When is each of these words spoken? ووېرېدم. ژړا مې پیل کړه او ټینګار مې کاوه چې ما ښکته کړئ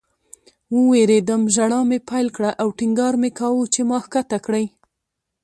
ووېرېدم. 0.75 1.41
ژړا 1.55 1.79
مې 1.89 1.99
پیل 2.09 2.27
کړه 2.35 2.51
او 2.61 2.67
ټینګار 2.79 3.13
مې 3.21 3.29
کاوه 3.39 3.63
چې 3.73 3.81
ما 3.89 3.97
ښکته 4.05 4.37
کړئ 4.45 4.65